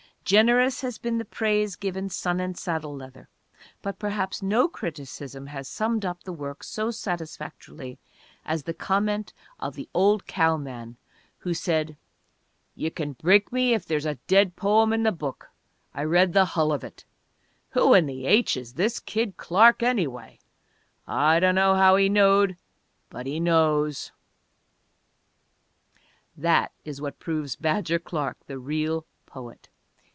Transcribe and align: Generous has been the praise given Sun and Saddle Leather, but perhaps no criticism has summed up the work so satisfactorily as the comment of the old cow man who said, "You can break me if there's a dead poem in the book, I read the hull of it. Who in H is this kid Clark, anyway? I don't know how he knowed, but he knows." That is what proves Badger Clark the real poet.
Generous 0.23 0.79
has 0.79 0.97
been 0.97 1.17
the 1.17 1.25
praise 1.25 1.75
given 1.75 2.07
Sun 2.07 2.39
and 2.39 2.57
Saddle 2.57 2.95
Leather, 2.95 3.27
but 3.81 3.99
perhaps 3.99 4.41
no 4.41 4.69
criticism 4.69 5.47
has 5.47 5.67
summed 5.67 6.05
up 6.05 6.23
the 6.23 6.31
work 6.31 6.63
so 6.63 6.89
satisfactorily 6.89 7.99
as 8.45 8.63
the 8.63 8.73
comment 8.73 9.33
of 9.59 9.75
the 9.75 9.89
old 9.93 10.27
cow 10.27 10.55
man 10.55 10.95
who 11.39 11.53
said, 11.53 11.97
"You 12.75 12.91
can 12.91 13.13
break 13.13 13.51
me 13.51 13.73
if 13.73 13.85
there's 13.85 14.05
a 14.05 14.15
dead 14.27 14.55
poem 14.55 14.93
in 14.93 15.03
the 15.03 15.11
book, 15.11 15.49
I 15.93 16.03
read 16.03 16.31
the 16.31 16.45
hull 16.55 16.71
of 16.71 16.83
it. 16.85 17.03
Who 17.71 17.93
in 17.93 18.09
H 18.09 18.55
is 18.55 18.75
this 18.75 18.99
kid 19.01 19.35
Clark, 19.35 19.83
anyway? 19.83 20.39
I 21.05 21.41
don't 21.41 21.55
know 21.55 21.75
how 21.75 21.97
he 21.97 22.07
knowed, 22.07 22.55
but 23.09 23.25
he 23.25 23.41
knows." 23.41 24.13
That 26.37 26.71
is 26.85 27.01
what 27.01 27.19
proves 27.19 27.57
Badger 27.57 27.99
Clark 27.99 28.37
the 28.45 28.59
real 28.59 29.05
poet. 29.25 29.67